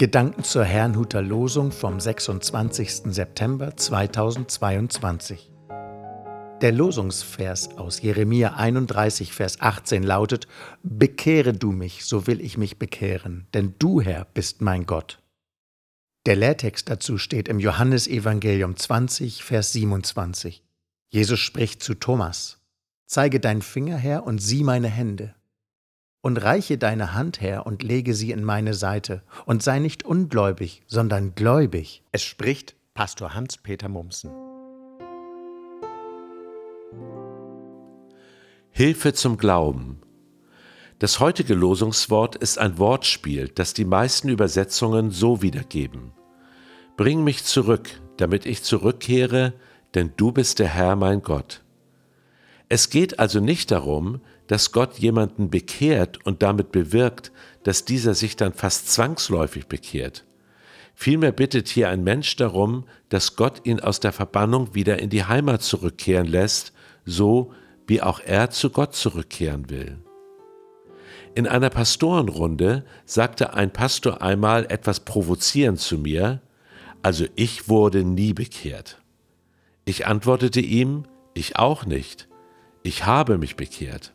Gedanken 0.00 0.44
zur 0.44 0.64
Herrnhuter 0.64 1.20
Losung 1.20 1.72
vom 1.72 2.00
26. 2.00 3.12
September 3.12 3.76
2022. 3.76 5.52
Der 6.62 6.72
Losungsvers 6.72 7.76
aus 7.76 8.00
Jeremia 8.00 8.54
31, 8.54 9.34
Vers 9.34 9.60
18 9.60 10.02
lautet: 10.02 10.48
Bekehre 10.82 11.52
du 11.52 11.72
mich, 11.72 12.06
so 12.06 12.26
will 12.26 12.40
ich 12.40 12.56
mich 12.56 12.78
bekehren, 12.78 13.46
denn 13.52 13.74
du, 13.78 14.00
Herr, 14.00 14.24
bist 14.24 14.62
mein 14.62 14.86
Gott. 14.86 15.22
Der 16.24 16.36
Lehrtext 16.36 16.88
dazu 16.88 17.18
steht 17.18 17.46
im 17.46 17.58
Johannesevangelium 17.58 18.76
20, 18.76 19.44
Vers 19.44 19.74
27. 19.74 20.64
Jesus 21.10 21.40
spricht 21.40 21.82
zu 21.82 21.92
Thomas: 21.92 22.58
Zeige 23.04 23.38
deinen 23.38 23.60
Finger 23.60 23.98
her 23.98 24.24
und 24.24 24.38
sieh 24.38 24.64
meine 24.64 24.88
Hände 24.88 25.34
und 26.22 26.36
reiche 26.36 26.78
deine 26.78 27.14
Hand 27.14 27.40
her 27.40 27.66
und 27.66 27.82
lege 27.82 28.14
sie 28.14 28.30
in 28.30 28.44
meine 28.44 28.74
Seite, 28.74 29.22
und 29.46 29.62
sei 29.62 29.78
nicht 29.78 30.04
ungläubig, 30.04 30.82
sondern 30.86 31.34
gläubig. 31.34 32.02
Es 32.12 32.22
spricht 32.22 32.76
Pastor 32.94 33.34
Hans-Peter 33.34 33.88
Mumsen. 33.88 34.30
Hilfe 38.70 39.12
zum 39.12 39.36
Glauben. 39.36 40.00
Das 40.98 41.18
heutige 41.18 41.54
Losungswort 41.54 42.36
ist 42.36 42.58
ein 42.58 42.78
Wortspiel, 42.78 43.48
das 43.48 43.72
die 43.72 43.86
meisten 43.86 44.28
Übersetzungen 44.28 45.10
so 45.10 45.40
wiedergeben. 45.40 46.12
Bring 46.96 47.24
mich 47.24 47.44
zurück, 47.44 47.88
damit 48.18 48.44
ich 48.44 48.62
zurückkehre, 48.62 49.54
denn 49.94 50.12
du 50.18 50.32
bist 50.32 50.58
der 50.58 50.68
Herr 50.68 50.96
mein 50.96 51.22
Gott. 51.22 51.62
Es 52.68 52.90
geht 52.90 53.18
also 53.18 53.40
nicht 53.40 53.70
darum, 53.70 54.20
dass 54.50 54.72
Gott 54.72 54.98
jemanden 54.98 55.48
bekehrt 55.48 56.26
und 56.26 56.42
damit 56.42 56.72
bewirkt, 56.72 57.30
dass 57.62 57.84
dieser 57.84 58.14
sich 58.14 58.34
dann 58.34 58.52
fast 58.52 58.90
zwangsläufig 58.90 59.68
bekehrt. 59.68 60.24
Vielmehr 60.92 61.30
bittet 61.30 61.68
hier 61.68 61.88
ein 61.88 62.02
Mensch 62.02 62.34
darum, 62.34 62.84
dass 63.10 63.36
Gott 63.36 63.64
ihn 63.64 63.78
aus 63.78 64.00
der 64.00 64.10
Verbannung 64.10 64.74
wieder 64.74 64.98
in 64.98 65.08
die 65.08 65.22
Heimat 65.22 65.62
zurückkehren 65.62 66.26
lässt, 66.26 66.72
so 67.04 67.52
wie 67.86 68.02
auch 68.02 68.18
er 68.18 68.50
zu 68.50 68.70
Gott 68.70 68.96
zurückkehren 68.96 69.70
will. 69.70 69.98
In 71.36 71.46
einer 71.46 71.70
Pastorenrunde 71.70 72.84
sagte 73.04 73.54
ein 73.54 73.72
Pastor 73.72 74.20
einmal 74.20 74.66
etwas 74.68 74.98
provozierend 74.98 75.78
zu 75.78 75.96
mir, 75.96 76.40
also 77.02 77.24
ich 77.36 77.68
wurde 77.68 78.02
nie 78.02 78.32
bekehrt. 78.32 79.00
Ich 79.84 80.08
antwortete 80.08 80.60
ihm, 80.60 81.04
ich 81.34 81.56
auch 81.56 81.86
nicht. 81.86 82.26
Ich 82.82 83.06
habe 83.06 83.38
mich 83.38 83.54
bekehrt. 83.54 84.12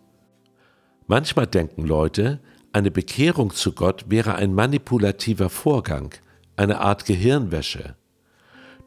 Manchmal 1.07 1.45
denken 1.45 1.85
Leute, 1.85 2.39
eine 2.73 2.89
Bekehrung 2.89 3.53
zu 3.53 3.73
Gott 3.73 4.05
wäre 4.09 4.35
ein 4.35 4.53
manipulativer 4.53 5.49
Vorgang, 5.49 6.13
eine 6.55 6.81
Art 6.81 7.05
Gehirnwäsche. 7.05 7.95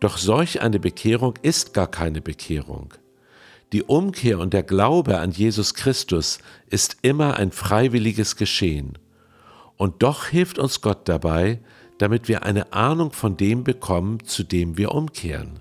Doch 0.00 0.18
solch 0.18 0.60
eine 0.60 0.80
Bekehrung 0.80 1.34
ist 1.42 1.74
gar 1.74 1.86
keine 1.86 2.20
Bekehrung. 2.20 2.92
Die 3.72 3.84
Umkehr 3.84 4.40
und 4.40 4.52
der 4.52 4.64
Glaube 4.64 5.18
an 5.18 5.30
Jesus 5.30 5.74
Christus 5.74 6.38
ist 6.70 6.98
immer 7.02 7.36
ein 7.36 7.52
freiwilliges 7.52 8.36
Geschehen. 8.36 8.98
Und 9.76 10.02
doch 10.02 10.26
hilft 10.26 10.58
uns 10.58 10.80
Gott 10.80 11.08
dabei, 11.08 11.60
damit 11.98 12.26
wir 12.28 12.42
eine 12.42 12.72
Ahnung 12.72 13.12
von 13.12 13.36
dem 13.36 13.62
bekommen, 13.62 14.24
zu 14.24 14.42
dem 14.42 14.76
wir 14.76 14.92
umkehren. 14.92 15.60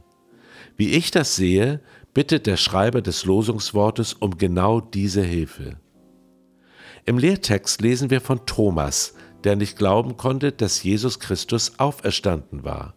Wie 0.76 0.92
ich 0.92 1.12
das 1.12 1.36
sehe, 1.36 1.82
bittet 2.14 2.48
der 2.48 2.58
Schreiber 2.58 3.02
des 3.02 3.26
Losungswortes 3.26 4.14
um 4.14 4.38
genau 4.38 4.82
diese 4.82 5.22
Hilfe. 5.22 5.78
Im 7.08 7.18
Lehrtext 7.18 7.82
lesen 7.82 8.10
wir 8.10 8.20
von 8.20 8.46
Thomas, 8.46 9.14
der 9.46 9.56
nicht 9.56 9.78
glauben 9.78 10.18
konnte, 10.18 10.52
dass 10.52 10.84
Jesus 10.84 11.22
Christus 11.22 11.80
auferstanden 11.80 12.66
war. 12.66 12.96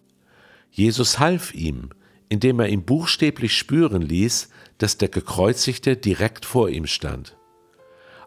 Jesus 0.72 1.20
half 1.20 1.54
ihm, 1.54 1.90
indem 2.28 2.58
er 2.58 2.68
ihm 2.70 2.82
buchstäblich 2.82 3.56
spüren 3.56 4.02
ließ, 4.02 4.48
dass 4.78 4.98
der 4.98 5.10
Gekreuzigte 5.10 5.96
direkt 5.96 6.44
vor 6.44 6.68
ihm 6.70 6.88
stand. 6.88 7.36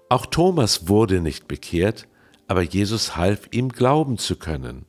Auch 0.07 0.25
Thomas 0.25 0.87
wurde 0.87 1.19
nicht 1.19 1.49
bekehrt, 1.49 2.07
aber 2.47 2.61
Jesus 2.61 3.17
half 3.17 3.49
ihm 3.51 3.67
glauben 3.67 4.17
zu 4.17 4.37
können. 4.37 4.85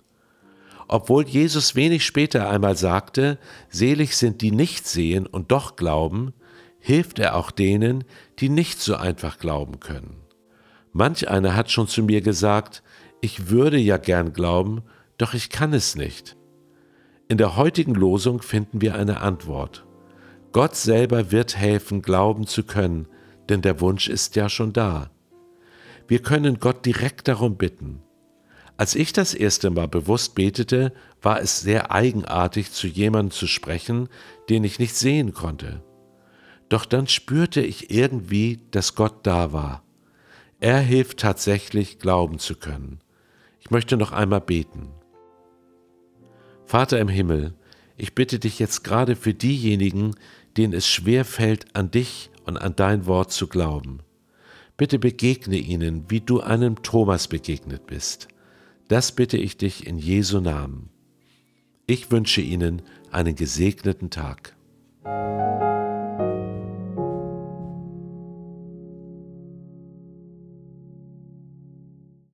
Obwohl 0.86 1.26
Jesus 1.26 1.74
wenig 1.74 2.06
später 2.06 2.48
einmal 2.48 2.76
sagte, 2.76 3.40
selig 3.68 4.16
sind 4.16 4.42
die 4.42 4.52
nicht 4.52 4.86
sehen 4.86 5.26
und 5.26 5.50
doch 5.50 5.74
glauben, 5.74 6.34
hilft 6.78 7.18
er 7.18 7.34
auch 7.34 7.50
denen, 7.50 8.04
die 8.38 8.48
nicht 8.48 8.80
so 8.80 8.94
einfach 8.94 9.38
glauben 9.38 9.80
können. 9.80 10.23
Manch 10.96 11.28
einer 11.28 11.56
hat 11.56 11.72
schon 11.72 11.88
zu 11.88 12.04
mir 12.04 12.20
gesagt, 12.20 12.84
ich 13.20 13.50
würde 13.50 13.78
ja 13.78 13.96
gern 13.96 14.32
glauben, 14.32 14.82
doch 15.18 15.34
ich 15.34 15.50
kann 15.50 15.72
es 15.72 15.96
nicht. 15.96 16.36
In 17.28 17.36
der 17.36 17.56
heutigen 17.56 17.94
Losung 17.94 18.40
finden 18.40 18.80
wir 18.80 18.94
eine 18.94 19.20
Antwort. 19.20 19.84
Gott 20.52 20.76
selber 20.76 21.32
wird 21.32 21.56
helfen, 21.56 22.00
glauben 22.00 22.46
zu 22.46 22.62
können, 22.62 23.08
denn 23.48 23.60
der 23.60 23.80
Wunsch 23.80 24.08
ist 24.08 24.36
ja 24.36 24.48
schon 24.48 24.72
da. 24.72 25.10
Wir 26.06 26.22
können 26.22 26.60
Gott 26.60 26.86
direkt 26.86 27.26
darum 27.26 27.56
bitten. 27.56 28.00
Als 28.76 28.94
ich 28.94 29.12
das 29.12 29.34
erste 29.34 29.70
Mal 29.70 29.88
bewusst 29.88 30.36
betete, 30.36 30.92
war 31.20 31.40
es 31.40 31.60
sehr 31.60 31.90
eigenartig, 31.90 32.70
zu 32.70 32.86
jemandem 32.86 33.32
zu 33.32 33.48
sprechen, 33.48 34.08
den 34.48 34.62
ich 34.62 34.78
nicht 34.78 34.94
sehen 34.94 35.32
konnte. 35.34 35.82
Doch 36.68 36.84
dann 36.84 37.08
spürte 37.08 37.62
ich 37.62 37.90
irgendwie, 37.90 38.60
dass 38.70 38.94
Gott 38.94 39.26
da 39.26 39.52
war. 39.52 39.83
Er 40.60 40.80
hilft 40.80 41.20
tatsächlich, 41.20 41.98
glauben 41.98 42.38
zu 42.38 42.54
können. 42.54 43.00
Ich 43.60 43.70
möchte 43.70 43.96
noch 43.96 44.12
einmal 44.12 44.40
beten. 44.40 44.90
Vater 46.66 46.98
im 46.98 47.08
Himmel, 47.08 47.54
ich 47.96 48.14
bitte 48.14 48.38
dich 48.38 48.58
jetzt 48.58 48.84
gerade 48.84 49.16
für 49.16 49.34
diejenigen, 49.34 50.14
denen 50.56 50.72
es 50.72 50.88
schwer 50.88 51.24
fällt, 51.24 51.74
an 51.76 51.90
dich 51.90 52.30
und 52.44 52.56
an 52.56 52.76
dein 52.76 53.06
Wort 53.06 53.32
zu 53.32 53.46
glauben. 53.46 54.00
Bitte 54.76 54.98
begegne 54.98 55.56
ihnen, 55.56 56.10
wie 56.10 56.20
du 56.20 56.40
einem 56.40 56.82
Thomas 56.82 57.28
begegnet 57.28 57.86
bist. 57.86 58.28
Das 58.88 59.12
bitte 59.12 59.36
ich 59.36 59.56
dich 59.56 59.86
in 59.86 59.98
Jesu 59.98 60.40
Namen. 60.40 60.90
Ich 61.86 62.10
wünsche 62.10 62.40
Ihnen 62.40 62.82
einen 63.10 63.36
gesegneten 63.36 64.10
Tag. 64.10 64.56